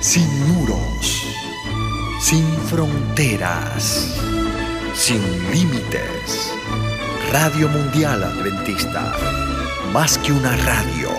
sin 0.00 0.26
muros, 0.48 1.26
sin 2.20 2.44
fronteras, 2.68 4.18
sin 4.94 5.20
límites. 5.52 6.54
Radio 7.30 7.68
Mundial 7.68 8.24
Adventista, 8.24 9.12
más 9.92 10.16
que 10.18 10.32
una 10.32 10.56
radio, 10.56 11.10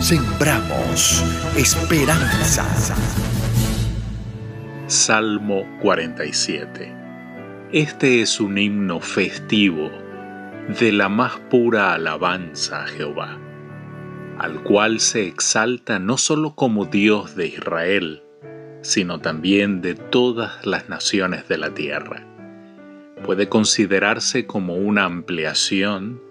sembramos 0.00 1.24
esperanza. 1.56 2.66
Salmo 4.88 5.64
47. 5.80 6.92
Este 7.72 8.22
es 8.22 8.40
un 8.40 8.58
himno 8.58 8.98
festivo 8.98 9.90
de 10.80 10.90
la 10.90 11.08
más 11.08 11.38
pura 11.50 11.94
alabanza 11.94 12.82
a 12.82 12.86
Jehová 12.88 13.38
al 14.38 14.62
cual 14.62 15.00
se 15.00 15.26
exalta 15.26 15.98
no 15.98 16.16
solo 16.16 16.54
como 16.54 16.84
Dios 16.84 17.34
de 17.34 17.48
Israel, 17.48 18.22
sino 18.82 19.20
también 19.20 19.82
de 19.82 19.94
todas 19.94 20.64
las 20.64 20.88
naciones 20.88 21.48
de 21.48 21.58
la 21.58 21.74
tierra. 21.74 22.24
Puede 23.24 23.48
considerarse 23.48 24.46
como 24.46 24.76
una 24.76 25.04
ampliación 25.04 26.22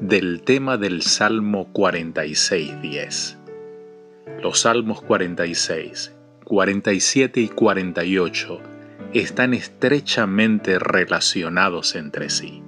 del 0.00 0.42
tema 0.42 0.76
del 0.76 1.02
Salmo 1.02 1.72
46.10. 1.72 3.36
Los 4.40 4.60
Salmos 4.60 5.02
46, 5.02 6.14
47 6.44 7.40
y 7.40 7.48
48 7.48 8.60
están 9.14 9.52
estrechamente 9.52 10.78
relacionados 10.78 11.96
entre 11.96 12.30
sí. 12.30 12.62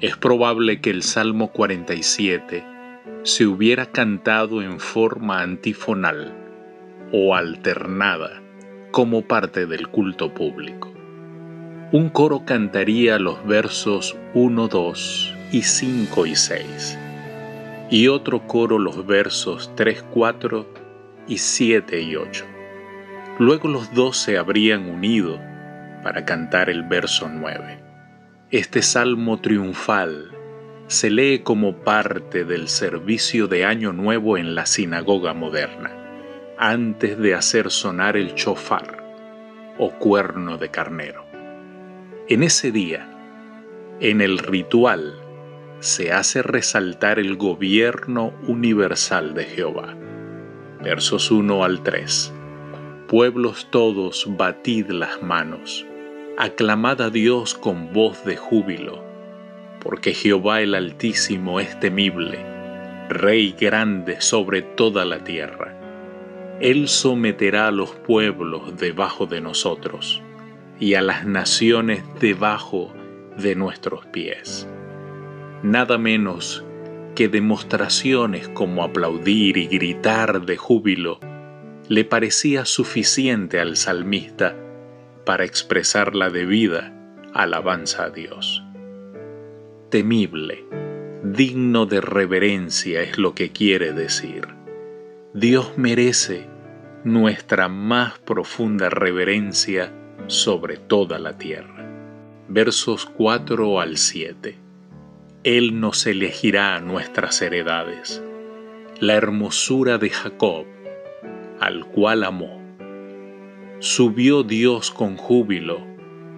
Es 0.00 0.16
probable 0.16 0.80
que 0.80 0.90
el 0.90 1.02
Salmo 1.02 1.50
47 1.50 2.73
se 3.22 3.46
hubiera 3.46 3.86
cantado 3.86 4.62
en 4.62 4.80
forma 4.80 5.42
antifonal 5.42 6.32
o 7.12 7.34
alternada 7.34 8.42
como 8.90 9.22
parte 9.22 9.66
del 9.66 9.88
culto 9.88 10.32
público. 10.32 10.92
Un 11.92 12.08
coro 12.08 12.44
cantaría 12.44 13.18
los 13.18 13.46
versos 13.46 14.16
1, 14.34 14.68
2 14.68 15.34
y 15.52 15.62
5 15.62 16.26
y 16.26 16.34
6, 16.34 16.98
y 17.90 18.08
otro 18.08 18.46
coro 18.46 18.78
los 18.78 19.06
versos 19.06 19.70
3, 19.76 20.02
4 20.10 20.66
y 21.28 21.38
7 21.38 22.00
y 22.00 22.16
8. 22.16 22.44
Luego 23.38 23.68
los 23.68 23.92
dos 23.94 24.16
se 24.16 24.38
habrían 24.38 24.88
unido 24.88 25.38
para 26.02 26.24
cantar 26.24 26.70
el 26.70 26.82
verso 26.84 27.28
9. 27.28 27.82
Este 28.50 28.82
salmo 28.82 29.40
triunfal 29.40 30.30
se 30.86 31.10
lee 31.10 31.40
como 31.40 31.76
parte 31.78 32.44
del 32.44 32.68
servicio 32.68 33.48
de 33.48 33.64
Año 33.64 33.92
Nuevo 33.92 34.36
en 34.36 34.54
la 34.54 34.66
sinagoga 34.66 35.32
moderna, 35.32 35.90
antes 36.58 37.18
de 37.18 37.34
hacer 37.34 37.70
sonar 37.70 38.16
el 38.16 38.34
chofar 38.34 39.02
o 39.78 39.90
cuerno 39.92 40.58
de 40.58 40.70
carnero. 40.70 41.24
En 42.28 42.42
ese 42.42 42.70
día, 42.70 43.08
en 44.00 44.20
el 44.20 44.38
ritual, 44.38 45.14
se 45.80 46.12
hace 46.12 46.42
resaltar 46.42 47.18
el 47.18 47.36
gobierno 47.36 48.34
universal 48.46 49.34
de 49.34 49.44
Jehová. 49.44 49.94
Versos 50.82 51.30
1 51.30 51.64
al 51.64 51.82
3. 51.82 52.32
Pueblos 53.08 53.68
todos, 53.70 54.26
batid 54.36 54.90
las 54.90 55.22
manos, 55.22 55.86
aclamad 56.36 57.00
a 57.00 57.10
Dios 57.10 57.54
con 57.54 57.92
voz 57.92 58.24
de 58.24 58.36
júbilo 58.36 59.13
porque 59.84 60.14
Jehová 60.14 60.62
el 60.62 60.74
Altísimo 60.74 61.60
es 61.60 61.78
temible, 61.78 62.38
Rey 63.10 63.54
grande 63.60 64.22
sobre 64.22 64.62
toda 64.62 65.04
la 65.04 65.22
tierra. 65.22 65.78
Él 66.58 66.88
someterá 66.88 67.68
a 67.68 67.70
los 67.70 67.90
pueblos 67.90 68.78
debajo 68.78 69.26
de 69.26 69.42
nosotros 69.42 70.22
y 70.80 70.94
a 70.94 71.02
las 71.02 71.26
naciones 71.26 72.02
debajo 72.18 72.94
de 73.36 73.54
nuestros 73.54 74.06
pies. 74.06 74.66
Nada 75.62 75.98
menos 75.98 76.64
que 77.14 77.28
demostraciones 77.28 78.48
como 78.48 78.82
aplaudir 78.82 79.58
y 79.58 79.66
gritar 79.66 80.46
de 80.46 80.56
júbilo 80.56 81.20
le 81.88 82.04
parecía 82.06 82.64
suficiente 82.64 83.60
al 83.60 83.76
salmista 83.76 84.56
para 85.26 85.44
expresar 85.44 86.14
la 86.14 86.30
debida 86.30 86.92
alabanza 87.34 88.04
a 88.04 88.10
Dios 88.10 88.63
temible, 89.94 90.64
digno 91.22 91.86
de 91.86 92.00
reverencia 92.00 93.02
es 93.02 93.16
lo 93.16 93.32
que 93.32 93.52
quiere 93.52 93.92
decir. 93.92 94.48
Dios 95.34 95.78
merece 95.78 96.48
nuestra 97.04 97.68
más 97.68 98.18
profunda 98.18 98.90
reverencia 98.90 99.92
sobre 100.26 100.78
toda 100.78 101.20
la 101.20 101.38
tierra. 101.38 101.88
Versos 102.48 103.06
4 103.06 103.78
al 103.78 103.96
7. 103.96 104.56
Él 105.44 105.78
nos 105.78 106.08
elegirá 106.08 106.80
nuestras 106.80 107.40
heredades, 107.40 108.20
la 108.98 109.14
hermosura 109.14 109.98
de 109.98 110.10
Jacob, 110.10 110.66
al 111.60 111.86
cual 111.86 112.24
amó. 112.24 112.60
Subió 113.78 114.42
Dios 114.42 114.90
con 114.90 115.16
júbilo, 115.16 115.86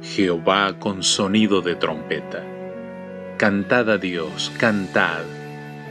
Jehová 0.00 0.78
con 0.78 1.02
sonido 1.02 1.60
de 1.60 1.74
trompeta 1.74 2.51
Cantad 3.42 3.90
a 3.90 3.98
Dios, 3.98 4.52
cantad, 4.56 5.24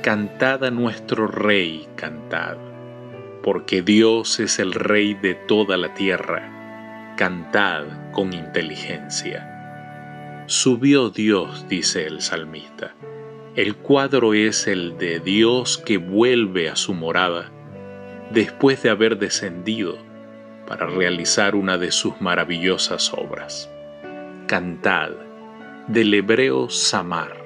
cantad 0.01 0.63
a 0.63 0.71
nuestro 0.71 1.27
Rey, 1.27 1.85
cantad, 1.97 2.55
porque 3.43 3.81
Dios 3.81 4.39
es 4.39 4.57
el 4.57 4.71
Rey 4.71 5.15
de 5.15 5.35
toda 5.35 5.75
la 5.75 5.93
tierra, 5.93 7.13
cantad 7.17 7.83
con 8.13 8.31
inteligencia. 8.31 10.45
Subió 10.45 11.09
Dios, 11.09 11.67
dice 11.67 12.07
el 12.07 12.21
salmista. 12.21 12.95
El 13.57 13.75
cuadro 13.75 14.33
es 14.33 14.67
el 14.67 14.97
de 14.97 15.19
Dios 15.19 15.77
que 15.77 15.97
vuelve 15.97 16.69
a 16.69 16.77
su 16.77 16.93
morada 16.93 17.51
después 18.31 18.81
de 18.81 18.91
haber 18.91 19.19
descendido 19.19 19.97
para 20.67 20.85
realizar 20.85 21.55
una 21.55 21.77
de 21.77 21.91
sus 21.91 22.21
maravillosas 22.21 23.13
obras. 23.13 23.69
Cantad, 24.47 25.09
del 25.89 26.13
hebreo 26.13 26.69
samar, 26.69 27.40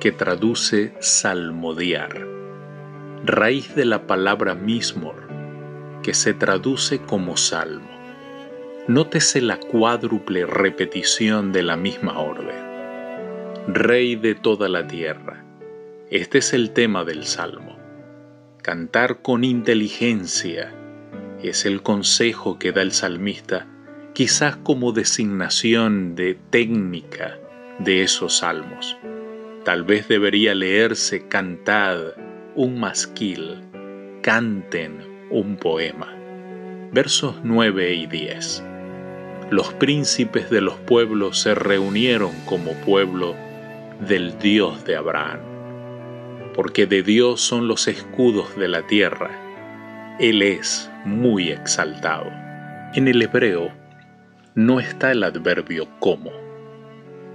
que 0.00 0.12
traduce 0.12 0.94
salmodiar, 0.98 2.26
raíz 3.26 3.74
de 3.74 3.84
la 3.84 4.06
palabra 4.06 4.54
mismor, 4.54 5.28
que 6.02 6.14
se 6.14 6.32
traduce 6.32 7.00
como 7.00 7.36
salmo. 7.36 7.90
Nótese 8.88 9.42
la 9.42 9.60
cuádruple 9.60 10.46
repetición 10.46 11.52
de 11.52 11.62
la 11.62 11.76
misma 11.76 12.18
orden. 12.18 12.56
Rey 13.68 14.16
de 14.16 14.34
toda 14.34 14.70
la 14.70 14.86
tierra. 14.86 15.44
Este 16.10 16.38
es 16.38 16.54
el 16.54 16.70
tema 16.70 17.04
del 17.04 17.26
salmo. 17.26 17.76
Cantar 18.62 19.20
con 19.20 19.44
inteligencia 19.44 20.72
es 21.42 21.66
el 21.66 21.82
consejo 21.82 22.58
que 22.58 22.72
da 22.72 22.80
el 22.80 22.92
salmista, 22.92 23.66
quizás 24.14 24.56
como 24.56 24.92
designación 24.92 26.14
de 26.14 26.38
técnica 26.50 27.38
de 27.78 28.02
esos 28.02 28.38
salmos. 28.38 28.96
Tal 29.70 29.84
vez 29.84 30.08
debería 30.08 30.52
leerse 30.52 31.28
cantad 31.28 32.14
un 32.56 32.80
masquil, 32.80 33.62
canten 34.20 34.98
un 35.30 35.56
poema. 35.56 36.12
Versos 36.90 37.36
9 37.44 37.94
y 37.94 38.06
10. 38.08 38.64
Los 39.52 39.72
príncipes 39.74 40.50
de 40.50 40.60
los 40.60 40.74
pueblos 40.74 41.38
se 41.38 41.54
reunieron 41.54 42.32
como 42.46 42.72
pueblo 42.84 43.36
del 44.00 44.36
Dios 44.40 44.84
de 44.86 44.96
Abraham, 44.96 45.38
porque 46.56 46.86
de 46.86 47.04
Dios 47.04 47.40
son 47.40 47.68
los 47.68 47.86
escudos 47.86 48.56
de 48.56 48.66
la 48.66 48.84
tierra. 48.88 49.30
Él 50.18 50.42
es 50.42 50.90
muy 51.04 51.50
exaltado. 51.50 52.26
En 52.94 53.06
el 53.06 53.22
hebreo 53.22 53.70
no 54.56 54.80
está 54.80 55.12
el 55.12 55.22
adverbio 55.22 55.86
como 56.00 56.32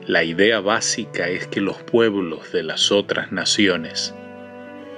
la 0.07 0.23
idea 0.23 0.59
básica 0.59 1.29
es 1.29 1.47
que 1.47 1.61
los 1.61 1.77
pueblos 1.81 2.51
de 2.51 2.61
las 2.61 2.91
otras 2.91 3.31
naciones 3.31 4.13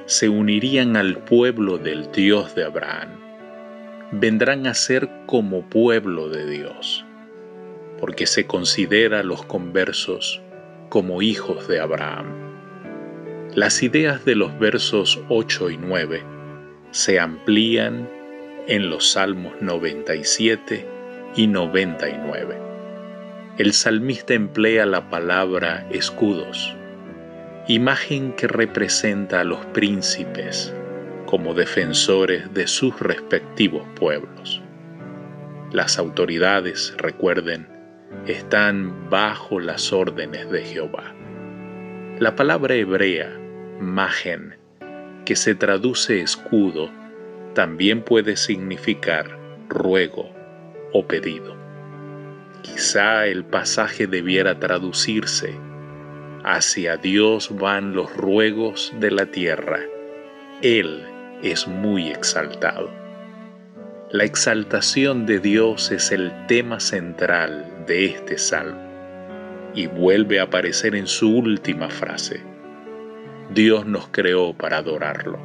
se 0.05 0.27
unirían 0.27 0.97
al 0.97 1.19
pueblo 1.19 1.77
del 1.77 2.11
Dios 2.11 2.55
de 2.55 2.65
Abraham. 2.65 3.11
Vendrán 4.11 4.67
a 4.67 4.73
ser 4.73 5.09
como 5.25 5.61
pueblo 5.69 6.27
de 6.27 6.49
Dios, 6.49 7.05
porque 8.01 8.25
se 8.25 8.47
considera 8.47 9.21
a 9.21 9.23
los 9.23 9.45
conversos 9.45 10.41
como 10.89 11.21
hijos 11.21 11.69
de 11.69 11.79
Abraham. 11.79 12.27
Las 13.55 13.83
ideas 13.83 14.25
de 14.25 14.35
los 14.35 14.59
versos 14.59 15.21
8 15.29 15.69
y 15.69 15.77
9 15.77 16.23
se 16.91 17.21
amplían 17.21 18.09
en 18.67 18.89
los 18.89 19.11
Salmos 19.13 19.53
97 19.61 20.85
y 21.37 21.47
99 21.47 22.66
el 23.57 23.73
salmista 23.73 24.35
emplea 24.35 24.85
la 24.85 25.09
palabra 25.09 25.87
escudos, 25.89 26.75
imagen 27.67 28.33
que 28.33 28.47
representa 28.47 29.39
a 29.39 29.43
los 29.43 29.65
príncipes, 29.67 30.75
como 31.25 31.55
defensores 31.55 32.53
de 32.53 32.67
sus 32.67 32.99
respectivos 32.99 33.81
pueblos. 33.95 34.61
Las 35.71 35.97
autoridades, 35.97 36.93
recuerden, 36.97 37.67
están 38.27 39.09
bajo 39.09 39.59
las 39.59 39.91
órdenes 39.91 40.51
de 40.51 40.63
Jehová. 40.63 41.15
La 42.19 42.35
palabra 42.35 42.75
hebrea, 42.75 43.35
magen, 43.81 44.55
que 45.25 45.35
se 45.35 45.55
traduce 45.55 46.21
escudo, 46.21 46.91
también 47.55 48.03
puede 48.03 48.37
significar 48.37 49.35
ruego 49.67 50.29
o 50.93 51.07
pedido. 51.07 51.66
Quizá 52.61 53.27
el 53.27 53.45
pasaje 53.45 54.07
debiera 54.07 54.59
traducirse, 54.59 55.55
hacia 56.43 56.97
Dios 56.97 57.49
van 57.57 57.93
los 57.93 58.15
ruegos 58.15 58.93
de 58.99 59.11
la 59.11 59.25
tierra, 59.25 59.79
Él 60.61 61.03
es 61.43 61.67
muy 61.67 62.09
exaltado. 62.09 62.89
La 64.09 64.23
exaltación 64.23 65.25
de 65.25 65.39
Dios 65.39 65.91
es 65.91 66.11
el 66.11 66.31
tema 66.47 66.79
central 66.79 67.83
de 67.87 68.05
este 68.05 68.37
salmo 68.37 68.81
y 69.75 69.87
vuelve 69.87 70.39
a 70.39 70.43
aparecer 70.43 70.95
en 70.95 71.07
su 71.07 71.29
última 71.29 71.89
frase. 71.89 72.41
Dios 73.53 73.85
nos 73.85 74.07
creó 74.07 74.53
para 74.53 74.77
adorarlo. 74.77 75.39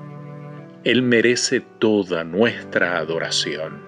Él 0.85 1.03
merece 1.03 1.61
toda 1.61 2.25
nuestra 2.25 2.99
adoración 2.99 3.81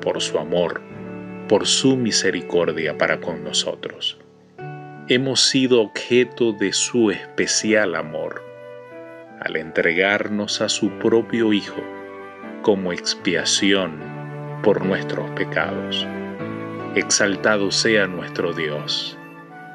por 0.00 0.20
su 0.20 0.38
amor, 0.38 0.80
por 1.48 1.66
su 1.66 1.96
misericordia 1.96 2.96
para 2.96 3.20
con 3.20 3.44
nosotros. 3.44 4.18
Hemos 5.08 5.40
sido 5.40 5.82
objeto 5.82 6.52
de 6.52 6.72
su 6.72 7.10
especial 7.10 7.94
amor 7.94 8.42
al 9.40 9.56
entregarnos 9.56 10.60
a 10.60 10.68
su 10.68 10.90
propio 10.98 11.52
Hijo 11.52 11.82
como 12.62 12.92
expiación 12.92 13.98
por 14.62 14.84
nuestros 14.84 15.30
pecados. 15.32 16.06
Exaltado 16.94 17.70
sea 17.70 18.06
nuestro 18.06 18.54
Dios 18.54 19.18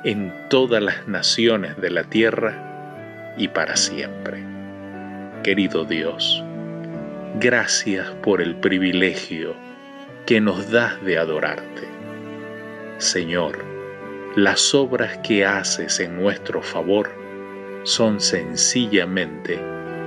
en 0.04 0.34
todas 0.50 0.82
las 0.82 1.08
naciones 1.08 1.80
de 1.80 1.92
la 1.92 2.06
tierra 2.06 3.34
y 3.38 3.50
para 3.50 3.76
siempre. 3.76 4.44
Querido 5.44 5.86
Dios, 5.86 6.44
gracias 7.40 8.10
por 8.24 8.42
el 8.42 8.56
privilegio 8.56 9.56
que 10.30 10.40
nos 10.40 10.70
das 10.70 11.04
de 11.04 11.18
adorarte. 11.18 11.88
Señor, 13.00 13.66
las 14.36 14.76
obras 14.76 15.18
que 15.24 15.44
haces 15.44 16.00
en 16.00 16.22
nuestro 16.22 16.62
favor 16.62 17.10
son 17.82 18.20
sencillamente 18.20 19.60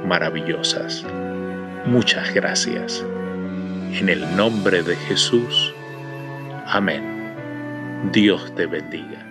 maravillosas. 0.07 1.05
Muchas 1.87 2.33
gracias. 2.33 3.05
En 3.95 4.09
el 4.09 4.37
nombre 4.37 4.85
de 4.85 4.95
Jesús. 4.95 5.75
Amén. 6.67 7.03
Dios 8.13 8.55
te 8.55 8.67
bendiga. 8.67 9.22